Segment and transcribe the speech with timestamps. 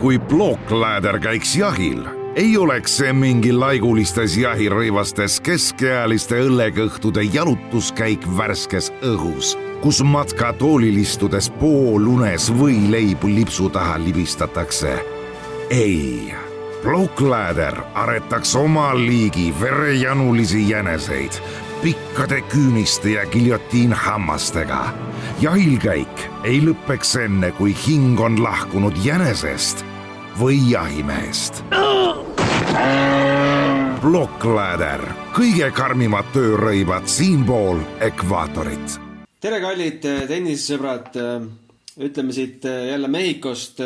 [0.00, 9.52] kui plookläder käiks jahil, ei oleks see mingi laigulistes jahirõivastes keskealiste õllekõhtude jalutuskäik värskes õhus,
[9.82, 14.94] kus matkatoolil istudes poolunes võileibu lipsu taha libistatakse.
[15.70, 16.32] ei,
[16.82, 21.42] plookläder aretaks oma liigi verejanulisi jäneseid
[21.82, 24.84] pikkade küüniste ja giljotiinhammastega.
[25.40, 29.89] jahilkäik ei lõpeks enne, kui hing on lahkunud jänesest
[30.40, 31.60] või jahimehest.
[34.00, 35.02] Blockladder,
[35.36, 38.96] kõige karmimad töörõivad siinpool ekvaatorit.
[39.40, 41.18] tere, kallid tennisesõbrad.
[42.00, 43.80] ütleme siit jälle Mehhikost.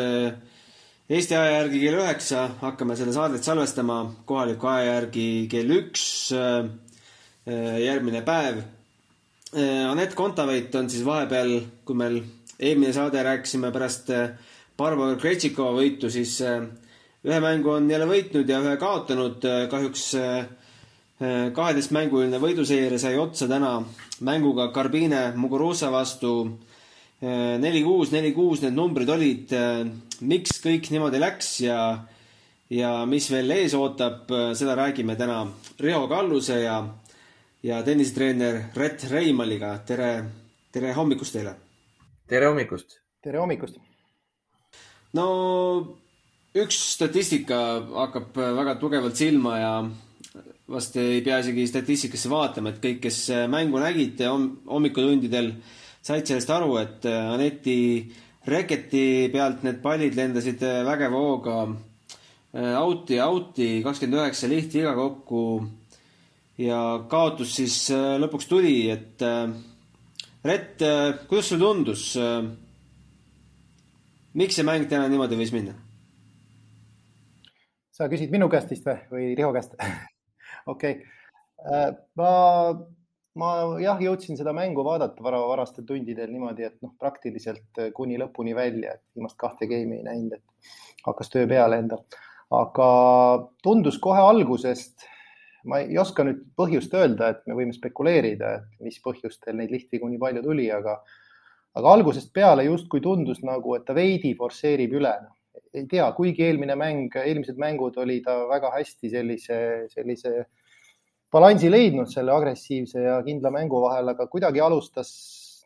[1.09, 6.31] Eesti aja järgi kell üheksa hakkame seda saadet salvestama, kohaliku aja järgi kell üks
[7.83, 8.63] järgmine päev.
[9.89, 12.23] Anett Kontaveit on siis vahepeal, kui meil
[12.59, 14.29] eelmine saade rääkisime pärast äh,
[14.77, 19.45] Barbara Krejtšikova võitu, siis ühe mängu on jälle võitnud ja ühe kaotanud.
[19.71, 20.09] kahjuks
[21.55, 23.77] kaheteistmänguline võiduseeria sai otsa täna
[24.19, 26.59] mänguga Karbine Muguruza vastu.
[27.21, 29.55] neli-kuus, neli-kuus need numbrid olid.
[30.21, 31.79] miks kõik niimoodi läks ja,
[32.69, 35.47] ja mis veel ees ootab, seda räägime täna
[35.79, 36.83] Riho Kalluse ja
[37.65, 39.77] ja tennisetreener Rett Reimaliga.
[39.85, 40.23] tere,
[40.71, 41.55] tere hommikust teile.
[42.27, 42.99] tere hommikust.
[43.21, 43.94] tere hommikust.
[45.15, 45.27] No
[46.55, 47.59] üks statistika
[47.93, 49.71] hakkab väga tugevalt silma ja
[50.71, 53.19] vast ei pea isegi statistikasse vaatama, et kõik, kes
[53.51, 55.51] mängu nägid hommikutundidel,
[56.01, 57.77] said sellest aru, et Aneti
[58.49, 61.59] reketi pealt need pallid lendasid vägeva hooga
[62.55, 65.45] out'i, out'i, kakskümmend üheksa lihtviga kokku
[66.61, 69.47] ja kaotus siis äh, lõpuks tuli, et äh,
[70.45, 72.11] Rett, äh, kuidas sulle tundus?
[74.35, 75.75] Miks see mäng täna niimoodi võis minna?
[77.95, 79.75] sa küsid minu käest vist või, või Riho käest?
[80.73, 80.97] okei,
[82.19, 82.31] ma,
[83.39, 88.55] ma jah, jõudsin seda mängu vaadata vara, varastel tundidel niimoodi, et noh, praktiliselt kuni lõpuni
[88.57, 92.03] välja, et viimast kahte game'i ei näinud, et hakkas töö peale endal.
[92.55, 92.87] aga
[93.63, 95.07] tundus kohe algusest
[95.65, 100.09] ma ei oska nüüd põhjust öelda, et me võime spekuleerida, et mis põhjustel neid lihtvigu
[100.11, 100.99] nii palju tuli, aga,
[101.75, 105.15] aga algusest peale justkui tundus nagu, et ta veidi forsseerib üle.
[105.75, 109.57] ei tea, kuigi eelmine mäng, eelmised mängud oli ta väga hästi sellise,
[109.91, 110.45] sellise
[111.31, 115.11] balansi leidnud selle agressiivse ja kindla mängu vahel, aga kuidagi alustas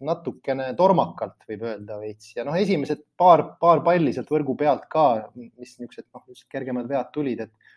[0.02, 5.06] natukene tormakalt, võib öelda veits ja noh, esimesed paar, paar palli sealt võrgu pealt ka,
[5.36, 7.75] mis niisugused noh, kergemad vead tulid, et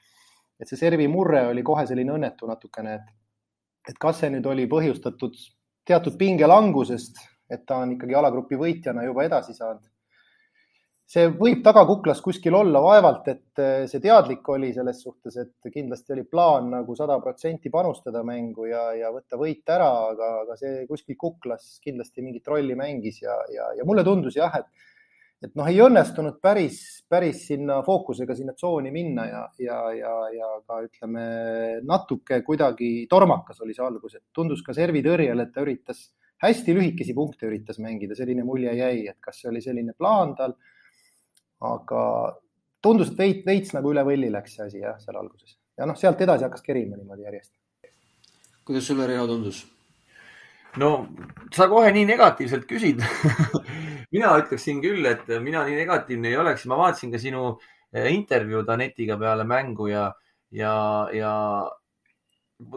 [0.62, 3.08] et see servi murre oli kohe selline õnnetu natukene, et,
[3.90, 5.34] et kas see nüüd oli põhjustatud
[5.88, 7.18] teatud pingelangusest,
[7.52, 9.88] et ta on ikkagi alagrupi võitjana juba edasi saanud.
[11.12, 16.14] see võib tagakuklas kuskil olla, vaevalt, et eh, see teadlik oli selles suhtes, et kindlasti
[16.14, 20.86] oli plaan nagu sada protsenti panustada mängu ja, ja võtta võit ära, aga, aga see
[20.88, 24.88] kuskil kuklas kindlasti mingit rolli mängis ja, ja, ja mulle tundus jah, et
[25.42, 26.78] et noh, ei õnnestunud päris,
[27.10, 31.24] päris sinna fookusega sinna tsooni minna ja, ja, ja, ja ka ütleme
[31.88, 36.04] natuke kuidagi tormakas oli see algus, et tundus ka servitõrjel, et ta üritas
[36.42, 40.56] hästi lühikesi punkte üritas mängida, selline mulje jäi, et kas see oli selline plaan tal.
[41.62, 42.02] aga
[42.82, 45.98] tundus, et veits, veits nagu üle võlli läks see asi jah, seal alguses ja noh,
[45.98, 47.52] sealt edasi hakkas kerima niimoodi järjest.
[48.66, 49.64] kuidas sulle, Riho, tundus?
[50.82, 50.90] no
[51.54, 53.02] sa kohe nii negatiivselt küsid
[54.14, 57.44] mina ütleksin küll, et mina nii negatiivne ei oleks, ma vaatasin ka sinu
[57.92, 60.08] eh, intervjuud Anetiga peale mängu ja,
[60.50, 60.74] ja,
[61.14, 61.32] ja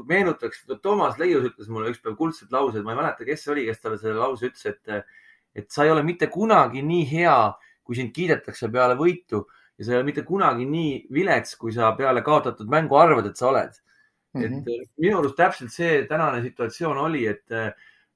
[0.07, 3.81] meenutaks, Toomas Leius ütles mulle ükspäev kuldsed laused, ma ei mäleta, kes see oli, kes
[3.83, 5.15] talle selle lause ütles, et,
[5.55, 7.37] et sa ei ole mitte kunagi nii hea,
[7.85, 9.43] kui sind kiidetakse peale võitu
[9.77, 13.37] ja sa ei ole mitte kunagi nii vilets, kui sa peale kaotatud mängu arvad, et
[13.37, 14.41] sa oled mm.
[14.41, 14.45] -hmm.
[14.45, 14.87] et mhm.
[14.97, 17.45] minu arust täpselt see tänane situatsioon oli, et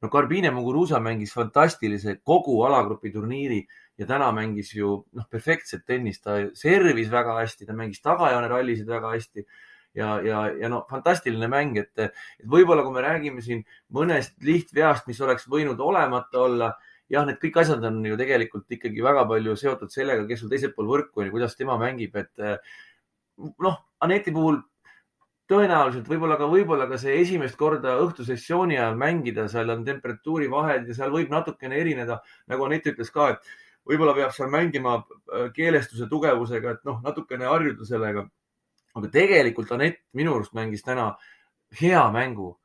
[0.01, 3.65] no Garbine Muguruza mängis fantastilise kogu alagrupi turniiri
[3.97, 8.87] ja täna mängis ju noh, perfektset tennist, ta servis väga hästi, ta mängis tagajoone rallisid
[8.87, 9.45] väga hästi
[9.99, 13.65] ja, ja, ja no fantastiline mäng, et, et võib-olla kui me räägime siin
[13.95, 16.71] mõnest lihtveast, mis oleks võinud olemata olla,
[17.11, 20.73] jah, need kõik asjad on ju tegelikult ikkagi väga palju seotud sellega, kes sul teisel
[20.75, 22.49] pool võrku on ja kuidas tema mängib, et
[23.59, 24.61] noh, Aneti puhul
[25.49, 30.95] tõenäoliselt võib-olla ka, võib-olla ka see esimest korda õhtusessiooni ajal mängida, seal on temperatuurivahed ja
[30.95, 32.19] seal võib natukene erineda,
[32.51, 33.49] nagu Anett ütles ka, et
[33.89, 34.99] võib-olla peab seal mängima
[35.55, 38.27] keelestuse tugevusega, et noh, natukene harjuda sellega.
[38.95, 41.11] Aga tegelikult Anett minu arust mängis täna
[41.81, 42.55] hea mängu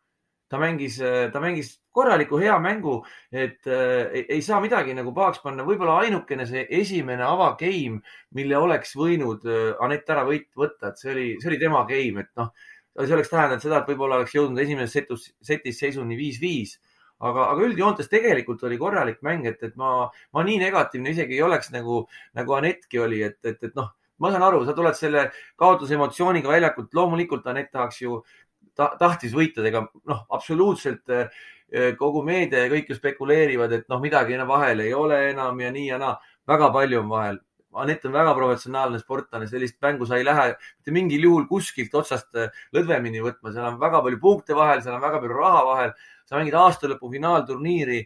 [0.48, 0.98] ta mängis,
[1.32, 2.98] ta mängis korraliku hea mängu,
[3.32, 5.64] et äh, ei, saa midagi nagu pahaks panna.
[5.66, 8.02] võib-olla ainukene see esimene avagame,
[8.38, 12.26] mille oleks võinud äh, Anett ära võit, võtta, et see oli, see oli tema game,
[12.26, 12.52] et noh,
[13.00, 16.76] see oleks tähendanud seda, et võib-olla oleks jõudnud esimeses setus, setis seisuni viis-viis
[17.24, 21.44] aga, aga üldjoontes tegelikult oli korralik mäng, et, et ma, ma nii negatiivne isegi ei
[21.46, 22.04] oleks nagu,
[22.38, 23.90] nagu Anettki oli, et, et, et noh,
[24.24, 25.28] ma saan aru, sa tuled selle
[25.60, 28.22] kaotusemotsiooniga väljakult, loomulikult Anett tahaks ju
[28.76, 31.42] ta, tahtis võita, ega noh, absoluutselt eh,
[31.98, 35.72] kogu meedia ja kõik ju spekuleerivad, et noh, midagi enam vahel ei ole enam ja
[35.74, 36.16] nii ja naa.
[36.46, 37.38] väga palju on vahel.
[37.74, 42.34] Anett on väga professionaalne sportlane, sellist mängu sa ei lähe mitte mingil juhul kuskilt otsast
[42.38, 45.96] eh, lõdvemini võtma, seal on väga palju punkte vahel, seal on väga palju raha vahel.
[46.24, 47.98] sa mängid aastalõpu finaalturniiri,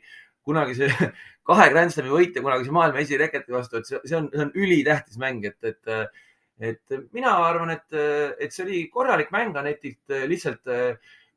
[0.49, 1.11] kunagi see
[1.49, 5.21] kahe Grand Slami võitja kunagise maailma esireketi vastu, et see, see on, see on ülitähtis
[5.21, 6.17] mäng, et, et
[6.59, 7.87] et mina arvan, et,
[8.43, 10.67] et see oli korralik mäng Anetilt, lihtsalt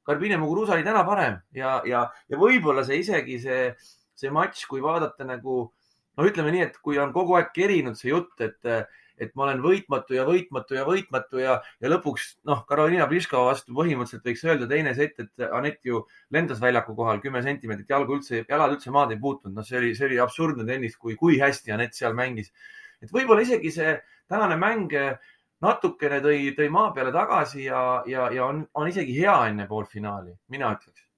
[0.02, 3.68] Karbine Muguruza oli täna parem ja, ja, ja võib-olla see isegi see,
[4.18, 8.10] see matš, kui vaadata nagu noh, ütleme nii, et kui on kogu aeg kerinud see
[8.10, 8.58] jutt, et,
[9.22, 13.76] et ma olen võitmatu ja võitmatu ja võitmatu ja, ja lõpuks noh, Karoliina Pliskova vastu
[13.78, 16.04] põhimõtteliselt võiks öelda teine sett, et Anett ju
[16.34, 19.56] lendas väljaku kohal kümme sentimeetrit, jalgu üldse, jalad üldse maad ei puutunud.
[19.58, 22.52] noh, see oli, see oli absurdne tennis, kui, kui hästi Anett seal mängis.
[23.02, 23.94] et võib-olla isegi see
[24.32, 25.14] tänane mäng eh,
[25.62, 30.36] natukene tõi, tõi maa peale tagasi ja, ja, ja on, on isegi hea enne poolfinaali,
[30.54, 31.11] mina ütleks.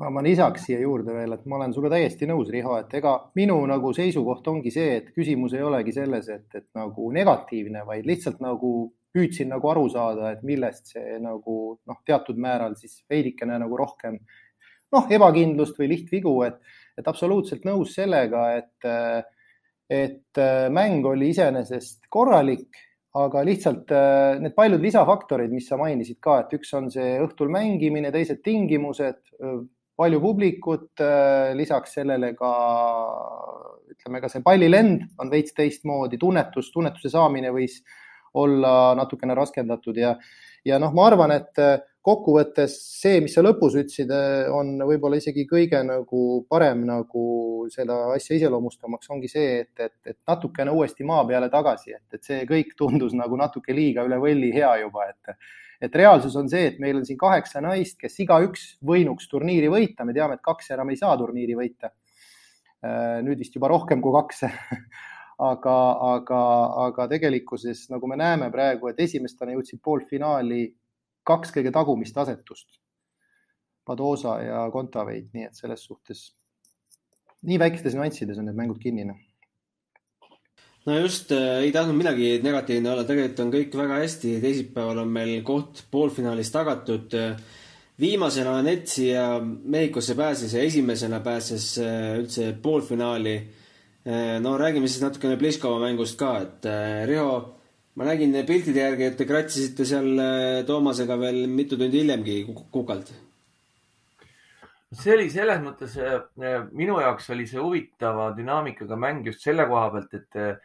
[0.00, 3.14] Ma, ma lisaks siia juurde veel, et ma olen sinuga täiesti nõus, Riho, et ega
[3.38, 8.08] minu nagu seisukoht ongi see, et küsimus ei olegi selles, et, et nagu negatiivne, vaid
[8.08, 8.72] lihtsalt nagu
[9.16, 14.18] püüdsin nagu aru saada, et millest see nagu noh, teatud määral siis veidikene nagu rohkem
[14.92, 16.60] noh, ebakindlust või lihtvigu, et,
[16.98, 18.92] et absoluutselt nõus sellega, et
[19.86, 22.74] et äh, mäng oli iseenesest korralik,
[23.14, 27.52] aga lihtsalt äh, need paljud lisafaktorid, mis sa mainisid ka, et üks on see õhtul
[27.54, 29.22] mängimine, teised tingimused,
[29.96, 32.52] palju publikut, äh, lisaks sellele ka
[33.92, 37.80] ütleme ka see pallilend on veits teistmoodi, tunnetus, tunnetuse saamine võis
[38.36, 40.12] olla natukene raskendatud ja,
[40.64, 41.62] ja noh, ma arvan, et
[42.06, 44.12] kokkuvõttes see, mis sa lõpus ütlesid,
[44.54, 50.18] on võib-olla isegi kõige nagu parem nagu seda asja iseloomustamaks ongi see, et, et, et
[50.28, 54.52] natukene uuesti maa peale tagasi, et, et see kõik tundus nagu natuke liiga üle võlli
[54.54, 55.38] hea juba, et
[55.82, 60.06] et reaalsus on see, et meil on siin kaheksa naist, kes igaüks võinuks turniiri võita,
[60.08, 61.92] me teame, et kaks enam ei saa turniiri võita.
[63.26, 64.44] nüüd vist juba rohkem kui kaks
[65.50, 65.76] aga,
[66.14, 66.40] aga,
[66.86, 70.64] aga tegelikkuses nagu me näeme praegu, et esimestena jõudsid poolfinaali
[71.26, 72.80] kaks kõige tagumist asetust.
[73.86, 76.26] Padosa ja Kontaveit, nii et selles suhtes
[77.46, 79.04] nii väikestes nüanssides on need mängud kinni.
[79.06, 79.18] Noh.
[80.86, 85.12] no just äh,, ei tahtnud midagi negatiivne olla, tegelikult on kõik väga hästi, teisipäeval on
[85.12, 87.18] meil koht poolfinaalis tagatud.
[88.00, 94.40] viimasena Anett siia Mehhikosse pääses ja esimesena pääses äh, üldse poolfinaali äh,.
[94.40, 97.56] no räägime siis natukene Pliskova mängust ka, et äh, Riho
[97.96, 103.12] ma nägin piltide järgi, et te kratsisite seal äh, Toomasega veel mitu tundi hiljemgi kukalt.
[104.96, 109.88] see oli selles mõttes, äh, minu jaoks oli see huvitava dünaamikaga mäng just selle koha
[109.94, 110.62] pealt, et,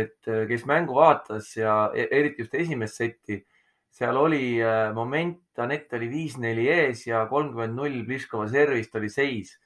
[0.00, 3.42] et kes mängu vaatas ja e-, eriti just esimest setti,
[3.90, 9.56] seal oli äh, moment, Anett oli viis-neli ees ja kolmkümmend null Pliskova servist oli seis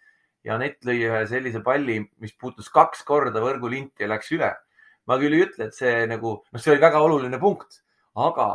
[0.43, 4.51] ja Anett lõi ühe sellise palli, mis puutus kaks korda võrgulinti ja läks üle
[5.09, 7.83] ma küll ei ütle, et see nagu, noh, see oli väga oluline punkt,
[8.21, 8.49] aga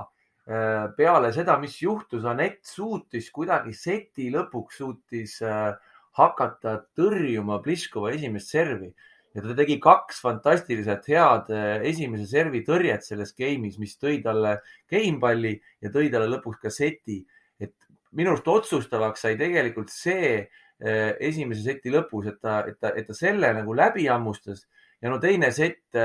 [0.49, 5.73] äh, peale seda, mis juhtus, Anett suutis kuidagi seti lõpuks suutis äh,
[6.19, 8.89] hakata tõrjuma Pliskova esimest servi
[9.35, 14.57] ja ta tegi kaks fantastiliselt head äh, esimese servi tõrjet selles game'is, mis tõi talle
[14.89, 15.53] gamepalli
[15.83, 17.21] ja tõi talle lõpuks ka seti.
[17.59, 17.75] et
[18.17, 23.11] minu arust otsustavaks sai tegelikult see esimese seti lõpus, et ta, et ta, et ta
[23.11, 24.61] selle nagu läbi hammustas
[25.03, 25.97] ja no teine sett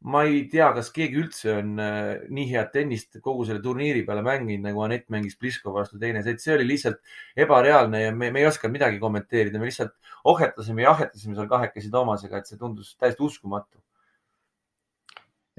[0.00, 4.22] ma ei tea, kas keegi üldse on äh, nii head tennist kogu selle turniiri peale
[4.24, 7.02] mänginud, nagu Anett mängis Pliskova vastu teine set, see oli lihtsalt
[7.44, 9.92] ebareaalne ja me, me ei osanud midagi kommenteerida, me lihtsalt
[10.32, 13.76] ohhetasime ja ahhetasime seal kahekesi Toomasega, et see tundus täiesti uskumatu.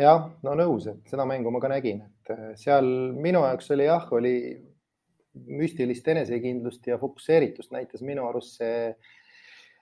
[0.01, 2.89] jah, no nõus, et seda mängu ma ka nägin, et äh, seal
[3.21, 4.35] minu jaoks oli jah, oli
[5.61, 8.95] müstilist enesekindlust ja fokusseeritust näitas minu arust see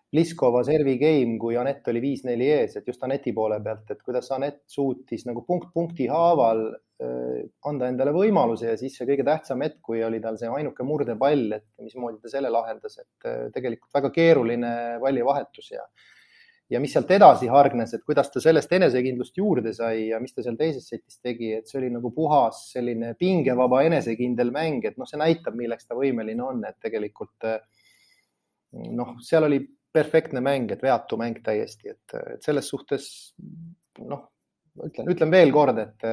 [0.09, 4.31] Pliskova servi game, kui Anett oli viis-neli ees, et just Aneti poole pealt, et kuidas
[4.33, 9.61] Anett suutis nagu punkt punkti haaval äh, anda endale võimaluse ja siis see kõige tähtsam
[9.61, 13.99] hetk, kui oli tal see ainuke murdepall, et mismoodi ta selle lahendas, et äh, tegelikult
[13.99, 14.73] väga keeruline
[15.03, 15.85] pallivahetus ja
[16.69, 20.43] ja mis sealt edasi hargnes, et kuidas ta sellest enesekindlust juurde sai ja mis ta
[20.45, 25.09] seal teises setis tegi, et see oli nagu puhas selline pingevaba enesekindel mäng, et noh,
[25.09, 27.57] see näitab, milleks ta võimeline on, et tegelikult äh,
[28.93, 29.63] noh, seal oli
[29.93, 33.07] perfektne mäng, et veatu mäng täiesti, et, et selles suhtes
[33.99, 34.27] noh,
[34.85, 36.05] ütlen, ütlen veel kord, et,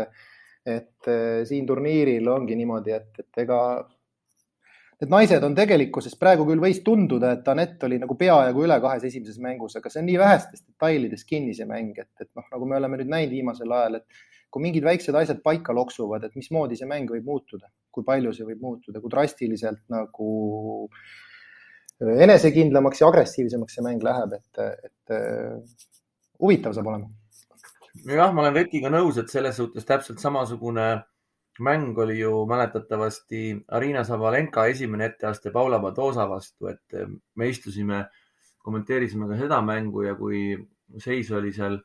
[0.67, 1.11] et
[1.49, 3.61] siin turniiril ongi niimoodi, et, et ega
[5.01, 9.05] need naised on tegelikkuses praegu küll võis tunduda, et Anett oli nagu peajagu üle kahes
[9.05, 12.69] esimeses mängus, aga see on nii vähestes detailides kinni see mäng, et, et noh, nagu
[12.69, 16.79] me oleme nüüd näinud viimasel ajal, et kui mingid väiksed asjad paika loksuvad, et mismoodi
[16.81, 20.31] see mäng võib muutuda, kui palju see võib muutuda, kui drastiliselt nagu
[22.01, 25.15] enesekindlamaks ja agressiivsemaks see mäng läheb, et, et
[26.43, 27.09] huvitav saab olema.
[28.05, 30.91] jah, ma olen Retiga nõus, et selles suhtes täpselt samasugune
[31.59, 38.05] mäng oli ju mäletatavasti Arina Savalenka esimene etteaste Paula Badosa vastu, et eh, me istusime,
[38.59, 40.57] kommenteerisime ka seda mängu ja kui
[41.03, 41.79] seis oli seal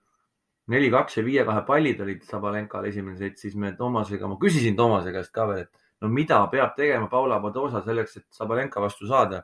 [0.72, 5.32] neli-kaks ja viie-kahe pallid olid Savalenkal esimene sett, siis me Toomasega, ma küsisin Toomase käest
[5.34, 9.44] ka veel, et no mida peab tegema Paula Badosa selleks, et Savalenka vastu saada.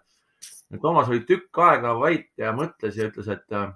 [0.81, 3.69] Toomas oli tükk aega vait ja mõtles ja ütles, et eh,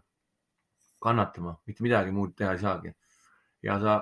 [1.01, 2.91] kannatama, mitte midagi muud teha ei saagi.
[3.63, 3.99] ja sa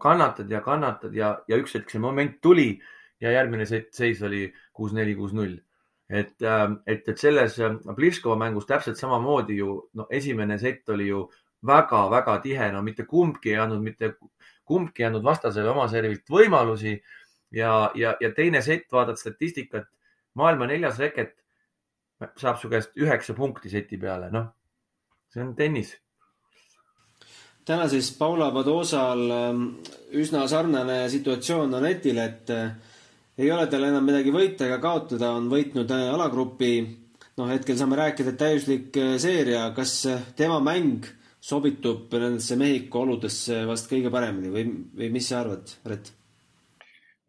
[0.00, 2.80] kannatad ja kannatad ja, ja üks hetk see moment tuli
[3.20, 5.58] ja järgmine seis oli kuus-neli, kuus-null.
[6.08, 11.06] et, ähm, et, et selles ähm, Pliškova mängus täpselt samamoodi ju, no esimene sett oli
[11.08, 11.28] ju
[11.66, 14.14] väga-väga tihe, no mitte kumbki ei andnud, mitte
[14.64, 16.96] kumbki ei andnud vastasele oma servilt võimalusi
[17.50, 19.86] ja, ja, ja teine sett, vaatad statistikat,
[20.34, 21.36] maailma neljas reket
[22.36, 24.52] saab su käest üheksa punkti seti peale, noh,
[25.32, 25.94] see on tennis
[27.70, 29.66] täna siis Paula Padosal ähm,
[30.16, 32.72] üsna sarnane situatsioon Anetile, et äh,
[33.38, 36.74] ei ole tal enam midagi võita ega kaotada, on võitnud äh, alagrupi.
[37.38, 39.94] noh, hetkel saame rääkida, et täiuslik äh, seeria, kas
[40.36, 41.06] tema mäng
[41.40, 46.19] sobitub nendesse Mehhiko oludesse vast kõige paremini või, või mis sa arvad, Rett?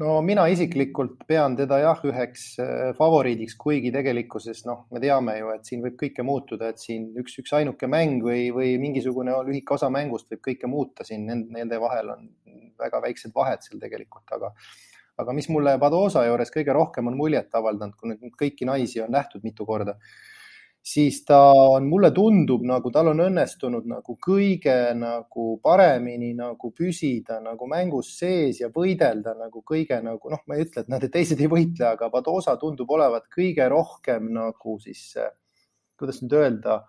[0.02, 5.52] No mina isiklikult pean teda jah, üheks äh, favoriidiks, kuigi tegelikkuses noh, me teame ju,
[5.56, 9.76] et siin võib kõike muutuda, et siin üks, üks ainuke mäng või, või mingisugune lühike
[9.78, 12.30] osa mängust võib kõike muuta siin, nende vahel on
[12.82, 14.54] väga väiksed vahed seal tegelikult, aga
[15.22, 19.12] aga mis mulle Padosa juures kõige rohkem on muljet avaldanud, kui nüüd kõiki naisi on
[19.14, 20.00] nähtud mitu korda
[20.82, 27.38] siis ta on, mulle tundub nagu tal on õnnestunud nagu kõige nagu paremini nagu püsida
[27.44, 31.42] nagu mängus sees ja võidelda nagu kõige nagu noh, ma ei ütle, et nad teised
[31.42, 35.14] ei võitle, aga Padosa tundub olevat kõige rohkem nagu siis,
[36.02, 36.82] kuidas nüüd öelda,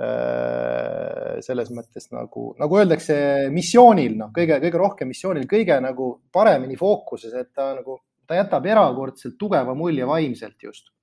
[0.00, 3.18] äh, selles mõttes nagu, nagu öeldakse,
[3.52, 8.72] missioonil, noh, kõige, kõige rohkem missioonil, kõige nagu paremini fookuses, et ta nagu, ta jätab
[8.72, 10.94] erakordselt tugeva mulje vaimselt just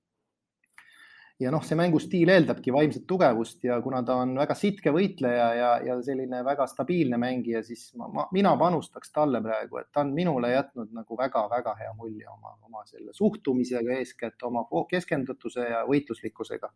[1.40, 5.70] ja noh, see mängustiil eeldabki vaimset tugevust ja kuna ta on väga sitke võitleja ja,
[5.84, 10.14] ja selline väga stabiilne mängija, siis ma, ma, mina panustaks talle praegu, et ta on
[10.16, 16.72] minule jätnud nagu väga-väga hea mulje oma, oma selle suhtumisega eeskätt, oma keskendatuse ja võitluslikkusega.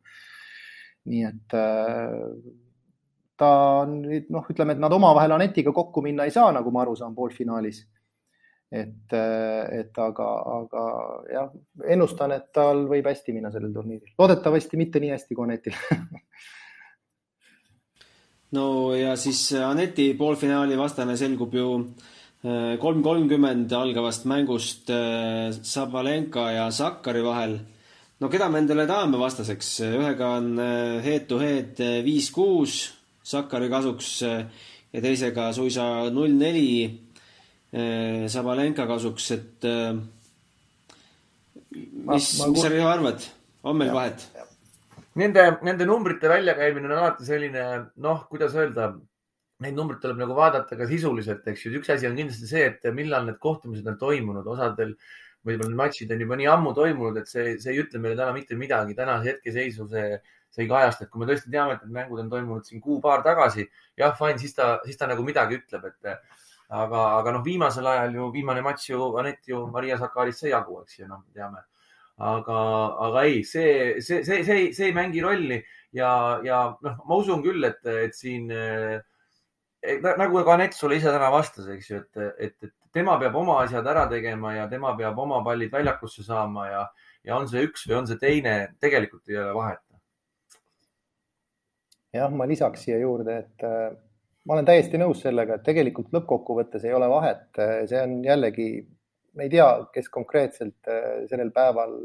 [1.09, 2.52] nii et äh,
[3.40, 3.50] ta
[3.81, 7.17] on noh, ütleme, et nad omavahel Anetiga kokku minna ei saa, nagu ma aru saan,
[7.17, 7.87] poolfinaalis
[8.70, 10.84] et, et aga, aga
[11.32, 11.50] jah,
[11.90, 15.74] ennustan, et tal võib hästi minna sellel turniiril, loodetavasti mitte nii hästi kui Anetil
[18.56, 26.50] no ja siis Aneti poolfinaali vastane selgub ju äh, kolm kolmkümmend algavast mängust äh, Sabalenka
[26.54, 27.58] ja Sakkari vahel.
[28.20, 32.82] no keda me endale tahame vastaseks, ühega on äh, head to head viis-kuus
[33.22, 37.10] Sakkari kasuks ja teisega suisa null neli
[37.70, 39.92] Sabalenka kasuks, et eh,
[41.70, 43.22] mis, mis sa, Riho, arvad,
[43.62, 44.24] on meil ja, vahet?
[45.20, 47.64] Nende, nende numbrite väljakäimine on alati selline,
[48.02, 48.90] noh, kuidas öelda,
[49.62, 51.72] neid numbreid tuleb nagu vaadata ka sisuliselt, eks ju.
[51.78, 54.94] üks asi on kindlasti see, et millal need kohtumised on toimunud, osadel
[55.46, 58.34] võib-olla need matšid on juba nii ammu toimunud, et see, see ei ütle meile täna
[58.36, 58.96] mitte midagi.
[58.96, 62.30] tänase hetkeseisu see, see ei kajasta, et kui me tõesti teame, et need mängud on
[62.32, 63.68] toimunud siin kuu-paar tagasi,
[64.00, 66.14] jah, fine, siis ta, siis ta nagu midagi ütleb, et
[66.70, 70.80] aga, aga noh, viimasel ajal ju viimane matš ju Anett ju Maria Sakarist sai jagu,
[70.84, 71.64] eks ju, noh, teame.
[72.20, 72.56] aga,
[73.06, 75.56] aga ei, see, see, see, see, see ei mängi rolli
[75.96, 76.10] ja,
[76.44, 81.30] ja noh, ma usun küll, et, et siin et, nagu ka Anett sulle ise täna
[81.32, 85.18] vastas, eks ju, et, et, et tema peab oma asjad ära tegema ja tema peab
[85.18, 86.84] oma pallid väljakusse saama ja,
[87.26, 89.82] ja on see üks või on see teine, tegelikult ei ole vahet.
[92.14, 93.66] jah, ma lisaks siia juurde, et
[94.47, 97.49] ma olen täiesti nõus sellega, et tegelikult lõppkokkuvõttes ei ole vahet,
[97.90, 98.68] see on jällegi,
[99.37, 101.97] me ei tea, kes konkreetselt äh, sellel päeval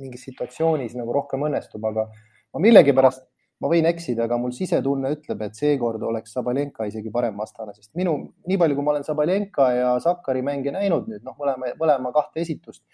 [0.00, 2.06] mingis situatsioonis nagu rohkem õnnestub, aga
[2.54, 3.26] ma millegipärast,
[3.62, 7.90] ma võin eksida, aga mul sisetunne ütleb, et seekord oleks Sabalenka isegi parem vastane, sest
[7.98, 8.14] minu,
[8.48, 12.44] nii palju, kui ma olen Sabalenka ja Sakkari mänge näinud nüüd, noh, mõlema, mõlema kahte
[12.44, 12.84] esitust,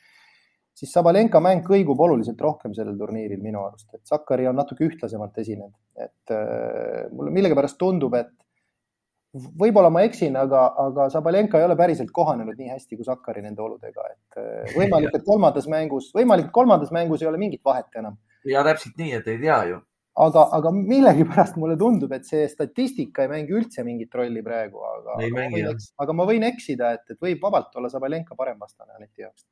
[0.75, 5.37] siis Sabalenka mäng kõigub oluliselt rohkem sellel turniiril minu arust, et Sakari on natuke ühtlasemalt
[5.45, 8.33] esinenud, et äh, mulle millegipärast tundub, et
[9.35, 13.63] võib-olla ma eksin, aga, aga Sabalenka ei ole päriselt kohanenud nii hästi kui Sakari nende
[13.65, 17.99] oludega, et äh, võimalik, et kolmandas mängus, võimalik, et kolmandas mängus ei ole mingit vahet
[17.99, 18.17] enam.
[18.49, 19.81] ja täpselt nii, et ei tea ju.
[20.27, 25.19] aga, aga millegipärast mulle tundub, et see statistika ei mängi üldse mingit rolli praegu, aga,
[25.19, 25.75] aga,
[26.07, 29.49] aga ma võin eksida, et, et võib vabalt olla Sabalenka parem vastane Aneti jaoks.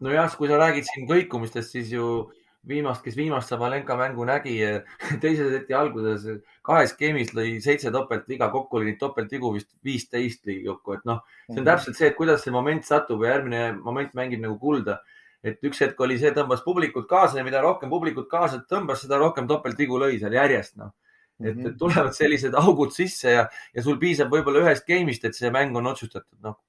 [0.00, 2.30] nojah, kui sa räägid siin kõikumistest, siis ju
[2.68, 4.56] viimast, kes viimast Sabalenka mängu nägi,
[5.22, 6.26] teise seti alguses
[6.66, 11.22] kahes skeemis lõi seitse topeltviga, kokku oli neid topeltvigu vist viisteist ligi kokku, et noh,
[11.46, 11.70] see on mhm.
[11.72, 15.00] täpselt see, et kuidas see moment satub ja järgmine moment mängib nagu kulda.
[15.40, 19.16] et üks hetk oli see, tõmbas publikut kaasa ja mida rohkem publikut kaasa tõmbas, seda
[19.16, 20.92] rohkem topeltvigu lõi seal järjest, noh.
[21.40, 21.78] et -hmm.
[21.80, 25.86] tulevad sellised augud sisse ja, ja sul piisab võib-olla ühest game'ist, et see mäng on
[25.86, 26.60] otsustatud, noh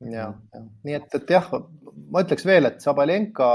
[0.00, 1.46] ja, ja nii et, et jah,
[2.10, 3.48] ma ütleks veel, et Sabalenka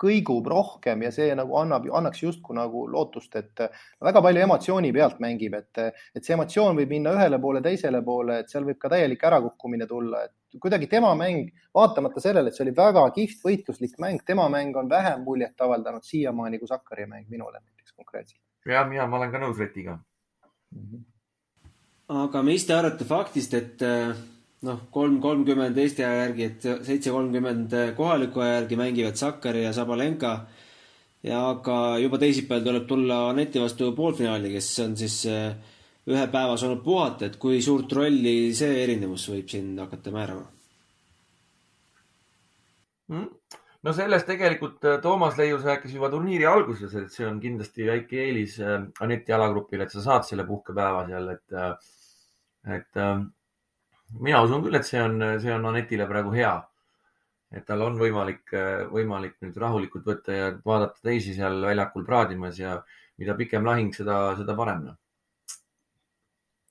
[0.00, 3.64] kõigub rohkem ja see nagu annab, annaks justkui nagu lootust, et
[4.02, 5.82] väga palju emotsiooni pealt mängib, et,
[6.16, 9.86] et see emotsioon võib minna ühele poole, teisele poole, et seal võib ka täielik ärakukkumine
[9.90, 14.48] tulla, et kuidagi tema mäng, vaatamata sellele, et see oli väga kihvt võitluslik mäng, tema
[14.52, 18.42] mäng on vähem muljet avaldanud siiamaani kui Sakari mäng minule näiteks konkreetselt.
[18.66, 19.96] ja, ja ma olen ka nõus Retiga
[20.74, 20.82] mm.
[20.82, 21.08] -hmm.
[22.26, 23.88] aga mis te arvate faktist, et
[24.66, 29.72] noh, kolm kolmkümmend Eesti aja järgi, et seitse kolmkümmend kohaliku aja järgi mängivad Sakkari ja
[29.72, 30.32] Sabalenka.
[31.22, 35.52] ja aga juba teisipäeval tuleb tulla Aneti vastu poolfinaali, kes on siis eh,
[36.10, 40.48] ühe päeva saanud puhata, et kui suurt rolli see erinevus võib siin hakata määrama
[43.08, 43.28] mm.?
[43.86, 48.18] no sellest tegelikult eh, Toomas Leius rääkis juba turniiri alguses, et see on kindlasti väike
[48.24, 51.62] eelis eh, Aneti alagrupile, et sa saad selle puhkepäeva seal, et,
[52.78, 53.02] et
[54.20, 56.52] mina usun küll, et see on, see on Anetile praegu hea.
[57.52, 58.48] et tal on võimalik,
[58.88, 62.78] võimalik nüüd rahulikult võtta ja vaadata teisi seal väljakul praadimas ja
[63.20, 64.86] mida pikem lahing, seda, seda parem.
[64.86, 64.96] Noh.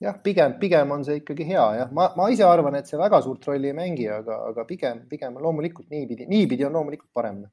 [0.02, 3.22] jah, pigem, pigem on see ikkagi hea jah, ma, ma ise arvan, et see väga
[3.22, 7.44] suurt rolli ei mängi, aga, aga pigem, pigem loomulikult niipidi, niipidi on loomulikult parem.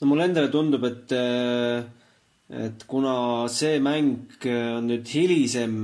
[0.00, 1.16] no mulle endale tundub, et,
[2.66, 3.14] et kuna
[3.48, 5.78] see mäng on nüüd hilisem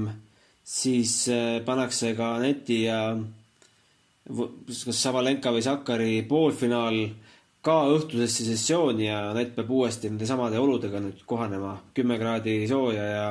[0.69, 3.01] siis äh, pannakse ka Aneti ja
[4.29, 6.99] kas Savalenka või Sakari poolfinaal
[7.65, 11.79] ka õhtusesse sessiooni ja Anett peab uuesti nende samade oludega nüüd kohanema.
[11.95, 13.25] kümme kraadi sooja ja,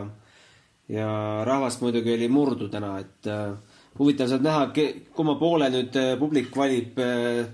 [0.90, 1.12] ja
[1.46, 3.54] rahvast muidugi oli murdu täna, et äh,
[4.00, 4.66] huvitav saab näha,
[5.14, 7.46] kumma poole nüüd äh, publik valib äh,,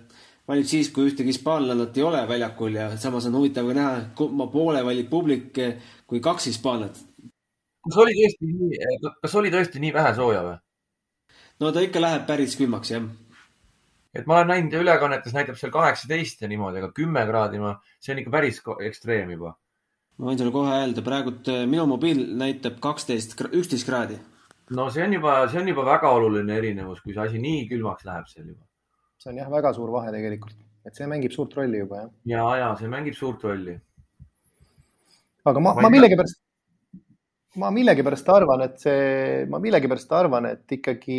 [0.47, 4.47] valib siis, kui ühtegi hispaanlannat ei ole väljakul ja samas on huvitav ka näha, kumma
[4.47, 5.75] poole valib publik, äh,
[6.07, 7.03] kui kaks hispaanlat
[7.83, 10.55] kas oli tõesti nii, kas oli tõesti nii vähe sooja või?
[11.61, 13.05] no ta ikka läheb päris külmaks, jah.
[14.15, 18.15] et ma olen näinud ülekannetes näitab seal kaheksateist ja niimoodi, aga kümme kraadi ma, see
[18.15, 19.55] on ikka päris ekstreem juba.
[20.17, 24.19] ma võin sulle kohe öelda, praegult äh, minu mobiil näitab kaksteist, üksteist kraadi.
[24.77, 28.07] no see on juba, see on juba väga oluline erinevus, kui see asi nii külmaks
[28.09, 28.63] läheb seal juba.
[29.19, 30.55] see on jah, väga suur vahe tegelikult,
[30.87, 32.13] et see mängib suurt rolli juba jah.
[32.35, 33.75] ja, ja see mängib suurt rolli.
[35.43, 36.42] aga ma, ma, ma millegipärast
[37.61, 41.17] ma millegipärast arvan, et see, ma millegipärast arvan, et ikkagi,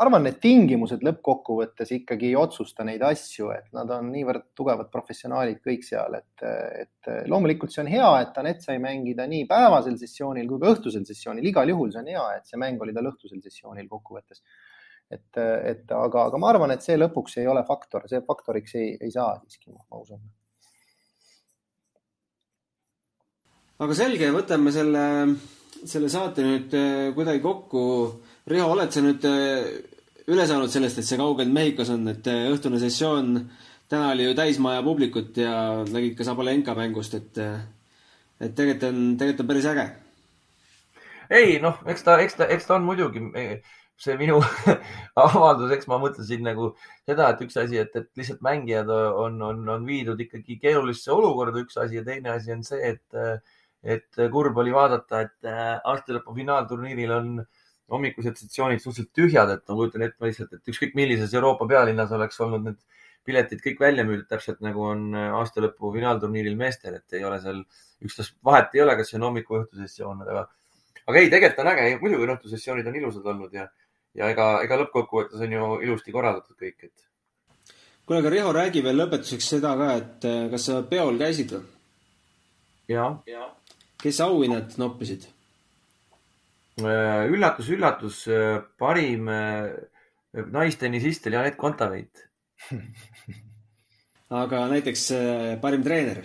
[0.00, 5.62] arvan, need tingimused lõppkokkuvõttes ikkagi ei otsusta neid asju, et nad on niivõrd tugevad professionaalid
[5.62, 6.46] kõik seal, et,
[6.82, 11.06] et loomulikult see on hea, et Anett sai mängida nii päevasel sessioonil kui ka õhtusel
[11.06, 14.42] sessioonil, igal juhul see on hea, et see mäng oli tal õhtusel sessioonil kokkuvõttes.
[15.12, 18.94] et, et aga, aga ma arvan, et see lõpuks ei ole faktor, see faktoriks ei,
[18.98, 20.22] ei saa siiski, ma usun
[23.82, 25.04] aga selge, võtame selle,
[25.88, 27.82] selle saate nüüd äh, kuidagi kokku.
[28.50, 29.66] Riho, oled sa nüüd äh,
[30.30, 33.34] üle saanud sellest, et see kaugel Mehhikos on, et äh, õhtune sessioon
[33.90, 37.42] täna oli ju täismaja publikut ja nägid ka Sabalenka mängust, et,
[38.40, 39.84] et tegelikult on, tegelikult on päris äge.
[41.42, 43.20] ei noh, eks ta, eks ta, eks ta on muidugi
[44.02, 44.38] see minu
[45.26, 46.70] avaldus, eks ma mõtlesin nagu
[47.04, 51.60] seda, et üks asi, et, et lihtsalt mängijad on, on, on viidud ikkagi keerulisse olukorda,
[51.66, 53.20] üks asi ja teine asi on see, et
[53.82, 57.34] et äh, kurb oli vaadata, et äh, aastalõpu finaalturniiril on
[57.92, 62.40] hommikused sessioonid suhteliselt tühjad, et ma kujutan ette lihtsalt, et ükskõik millises Euroopa pealinnas oleks
[62.40, 62.80] olnud need
[63.26, 67.62] piletid kõik välja müüdud, täpselt nagu on äh, aastalõpu finaalturniiril meestel, et ei ole seal
[68.02, 70.46] üksteist vahet ei ole, kas see on hommiku või õhtusessioon, aga,
[71.06, 73.68] aga ei, tegelikult on äge, muidugi on õhtusessioonid on ilusad olnud ja,
[74.18, 77.74] ja ega, ega lõppkokkuvõttes on ju ilusti korraldatud kõik, et.
[78.06, 81.66] kuule, aga Riho, räägi veel lõpetuseks seda ka, et kas sa peol käisid või?
[82.90, 83.46] jah ja
[84.02, 85.28] kes auhinnad noppisid?
[86.82, 88.18] üllatus, üllatus,
[88.80, 89.68] parim äh,
[90.32, 92.22] naistennisist oli Anett Kontaveit
[94.42, 95.08] aga näiteks
[95.62, 96.22] parim treener?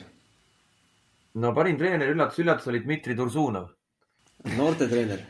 [1.35, 3.73] no parim treener, üllatus, üllatus oli Dmitri Tursunov.
[4.55, 5.25] noortetreener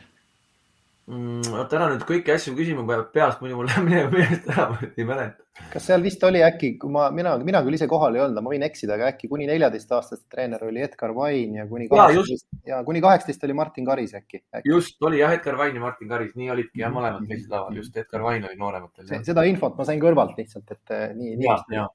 [1.08, 1.50] mm,?
[1.52, 5.06] vot ära nüüd kõiki asju küsima peast, muidu mul läheb minema meelest ära, ma ei
[5.08, 5.44] mäleta.
[5.72, 8.52] kas seal vist oli äkki, kui ma, mina, mina küll ise kohal ei olnud, ma
[8.52, 13.02] võin eksida, aga äkki kuni neljateistaastaste treener oli Edgar Vain ja kuni kaheksateist ja kuni
[13.04, 14.66] kaheksateist oli Martin Karis äkki, äkki..
[14.70, 17.96] just, oli jah, Edgar Vain ja Martin Karis, nii olidki jah, mõlemad meist laval, just
[17.96, 19.08] Edgar Vain oli noorematel.
[19.26, 21.48] seda infot ma sain kõrvalt lihtsalt, et eh, nii, nii.
[21.48, 21.88] ja, ja.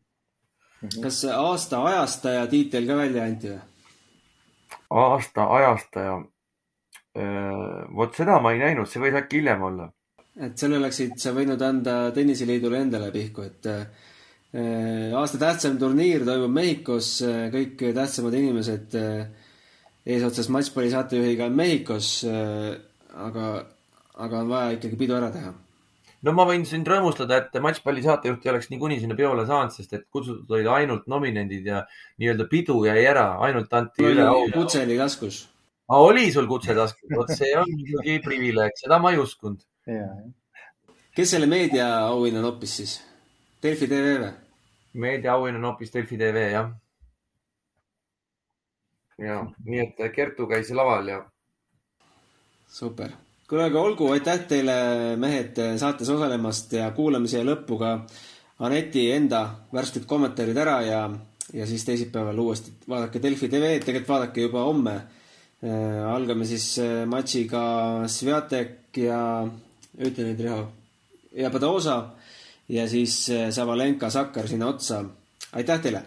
[1.03, 3.61] kas aasta ajastaja tiitel ka välja anti või?
[4.93, 6.21] aasta ajastaja
[7.13, 9.89] vot seda ma ei näinud, see võis äkki hiljem olla.
[10.41, 16.53] et selle oleksid sa võinud anda tenniseliidule endale pihku, et äh, aasta tähtsam turniir toimub
[16.55, 18.97] Mehhikos, äh, kõik tähtsamad inimesed
[20.03, 22.09] eesotsas matšpalli saatejuhiga on Mehhikos,
[23.13, 23.51] aga,
[24.25, 25.53] aga on vaja ikkagi pidu ära teha
[26.23, 29.93] no ma võin sind rõõmustada, et matšpalli saatejuht ei oleks niikuinii sinna peole saanud, sest
[29.93, 31.85] et kutsutud olid ainult nominendid ja
[32.17, 34.47] nii-öelda pidu jäi ära, ainult anti üle au.
[34.53, 35.43] kutse oli taskus
[35.87, 39.61] oli sul kutse taskus, vot see on muidugi privileeg, seda ma ei uskunud.
[41.15, 42.93] kes selle meediaauhinna noppis siis?
[43.63, 44.31] Delfi tv või?
[44.93, 46.71] meediaauhinna noppis Delfi tv, jah.
[49.17, 51.19] ja nii et Kertu käis laval ja.
[52.67, 53.11] super,
[53.47, 54.77] kuule, aga olgu, aitäh teile,
[55.19, 57.97] mehed, saates osalemast ja kuulamise lõppu ka
[58.63, 59.39] Aneti enda
[59.73, 60.99] värsked kommentaarid ära ja,
[61.51, 64.93] ja siis teisipäeval uuesti vaadake Delfi tv-d, tegelikult vaadake juba homme
[65.63, 69.19] algame siis äh, matšiga Sviatek ja,
[69.95, 70.63] ütle nüüd, Riho,
[71.39, 71.97] ja Padosa
[72.67, 75.03] ja siis äh, Savalenka, Sakkar sinna otsa.
[75.53, 76.03] aitäh teile!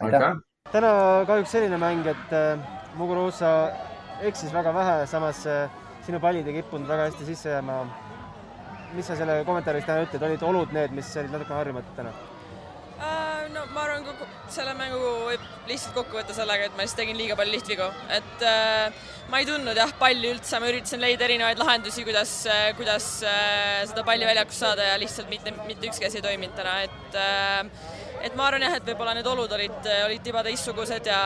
[0.00, 0.36] aitäh!
[0.72, 0.92] täna
[1.26, 2.36] kahjuks selline mäng, et
[2.98, 3.52] Muguruza
[4.22, 5.40] eksis väga vähe, samas
[6.04, 7.84] sinu pallid ei kippunud väga hästi sisse jääma.
[8.92, 12.12] mis sa selle kommentaaris täna ütled, olid olud need, mis olid natuke harjumatud täna?
[13.60, 14.06] No ma arvan,
[14.52, 18.44] selle mängu võib lihtsalt kokku võtta sellega, et ma lihtsalt tegin liiga palju lihtvigu, et
[18.48, 23.08] äh, ma ei tundnud jah palli üldse, ma üritasin leida erinevaid lahendusi, kuidas äh,, kuidas
[23.26, 27.18] äh, seda palli väljakust saada ja lihtsalt mitte, mitte ükski asi ei toiminud täna, et
[27.20, 27.88] äh,
[28.26, 31.22] et ma arvan jah, et võib-olla need olud olid, olid tiba teistsugused ja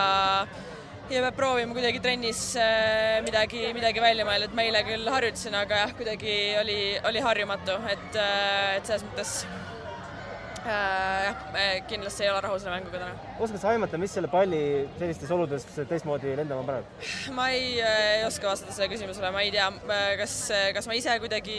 [1.11, 5.59] ja peab proovima kuidagi trennis äh, midagi, midagi välja mõelda, et ma eile küll harjutasin,
[5.61, 9.64] aga jah, kuidagi oli, oli harjumatu, et, äh, et selles mõttes Äh,
[10.65, 11.41] jah,
[11.89, 13.33] kindlasti ei ole rahul selle mänguga täna.
[13.45, 14.61] oskad sa aimata, mis selle palli
[14.99, 17.09] sellistes oludes teistmoodi lendama paneb?
[17.37, 19.69] ma ei, ei oska vastata sellele küsimusele, ma ei tea,
[20.21, 20.37] kas,
[20.77, 21.59] kas ma ise kuidagi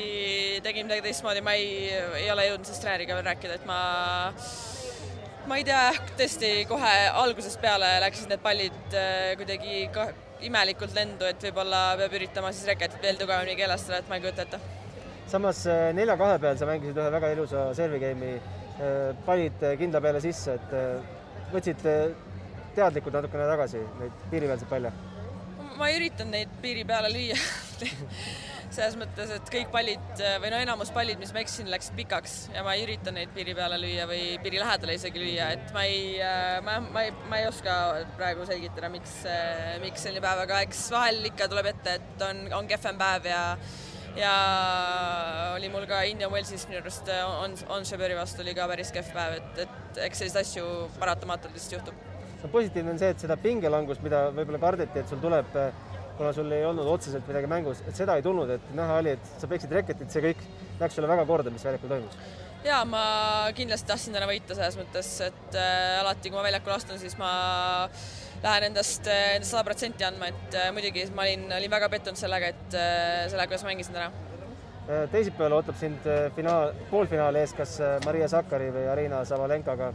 [0.66, 1.92] tegin midagi teistmoodi, ma ei,
[2.24, 3.80] ei ole jõudnud sellest treeneriga veel rääkida, et ma
[5.46, 5.84] ma ei tea,
[6.18, 9.86] tõesti kohe algusest peale läksid need pallid äh, kuidagi
[10.46, 14.50] imelikult lendu, et võib-olla peab üritama siis reketit veel tugevamini keelestada, et ma ei kujuta
[14.50, 14.62] ette.
[15.30, 18.65] samas äh, nelja-kahe peal sa mängisid ühe väga ilusa servi game'i Äh,
[19.26, 21.14] panid kindla peale sisse, et äh,
[21.54, 22.10] võtsid äh,
[22.76, 24.92] teadlikult natukene tagasi neid piiripealseid palle?
[25.76, 27.36] ma ei üritanud neid piiri peale lüüa
[28.76, 32.64] selles mõttes, et kõik pallid või no enamus pallid, mis ma eksisin, läksid pikaks ja
[32.66, 36.16] ma ei ürita neid piiri peale lüüa või piiri lähedale isegi lüüa, et ma ei,
[36.66, 37.76] ma, ma ei, ma ei oska
[38.18, 39.18] praegu selgitada, miks,
[39.84, 43.44] miks selline päev, aga eks vahel ikka tuleb ette, et on, on kehvem päev ja
[44.20, 44.34] ja
[45.56, 48.94] oli mul ka Indian Wellsis minu arust äh, on, on Shaberi vastu oli ka päris
[48.96, 52.00] kehv päev, et, et eks selliseid asju paratamatult lihtsalt juhtub.
[52.44, 56.32] no positiivne on see, et seda pingelangust, mida võib-olla kardeti, et sul tuleb, äh, kuna
[56.36, 59.52] sul ei olnud otseselt midagi mängus, et seda ei tulnud, et näha oli, et sa
[59.52, 60.44] peksid reketit, see kõik
[60.80, 62.20] läks sulle väga korda, mis väljakul toimus
[62.66, 63.06] ja ma
[63.56, 67.32] kindlasti tahtsin täna võita selles mõttes, et äh, alati, kui ma väljakul astun, siis ma
[68.44, 72.52] lähen endast, endast sada protsenti andma, et äh, muidugi ma olin, olin väga pettunud sellega,
[72.54, 74.12] et äh, sellega, kuidas mängisin täna.
[74.86, 79.94] Äh, teisipäeval ootab sind finaal, poolfinaal ees, kas Maria Sakkari või Arina Savalenkaga.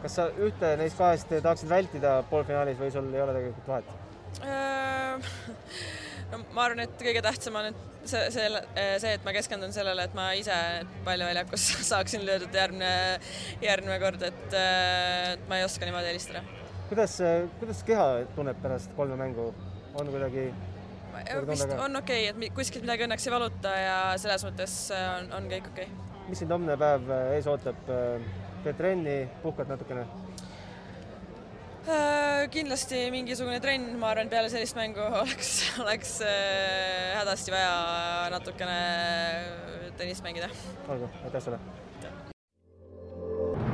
[0.00, 3.90] kas sa ühte neist kahest tahaksid vältida poolfinaalis või sul ei ole tegelikult vahet?
[6.30, 8.46] no ma arvan, et kõige tähtsam on, et see, see,
[9.02, 10.56] see, et ma keskendun sellele, et ma ise
[11.04, 12.94] palju väljakus saaksin löödud järgmine,
[13.60, 14.56] järgmine kord, et,
[15.34, 16.44] et ma ei oska niimoodi helistada
[16.90, 17.16] kuidas,
[17.60, 19.50] kuidas keha tunneb pärast kolme mängu,
[19.94, 20.50] on kuidagi?
[21.46, 25.30] vist on okei okay,, et kuskilt midagi õnneks ei valuta ja selles mõttes äh, on,
[25.38, 26.24] on kõik okei okay..
[26.30, 27.78] mis sind homne päev äh, ees ootab?
[28.60, 30.02] teed trenni, puhkad natukene?
[31.90, 36.18] Äh, kindlasti mingisugune trenn, ma arvan, peale sellist mängu oleks, oleks
[37.20, 37.72] hädasti vaja
[38.34, 38.80] natukene
[40.00, 40.50] tennist mängida.
[40.88, 41.62] olgu, aitäh sulle!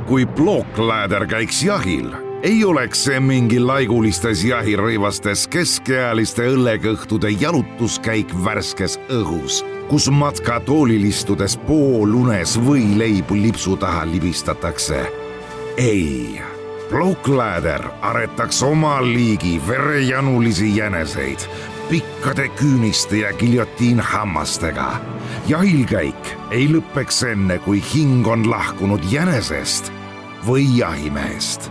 [0.06, 9.62] kui plookläder käiks jahil ei oleks see mingi laigulistes jahirõivastes keskealiste õllekõhtude jalutuskäik värskes õhus,
[9.88, 15.06] kus matkatoolil istudes poolunes võileibu lipsu taha libistatakse.
[15.76, 16.40] ei,
[16.90, 21.48] Blockladder aretaks oma liigi verejanulisi jäneseid
[21.88, 25.00] pikkade küüniste ja giljotiinhammastega.
[25.48, 29.92] jahilkäik ei lõpeks enne, kui hing on lahkunud jänesest
[30.46, 31.70] või jahimehest.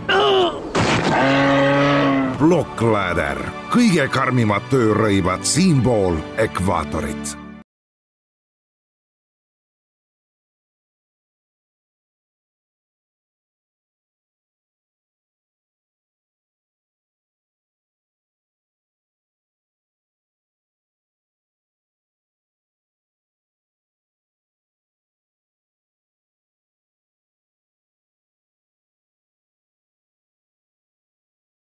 [2.46, 3.40] Blockladder,
[3.74, 7.34] kõige karmimad töörõivad siinpool ekvaatorit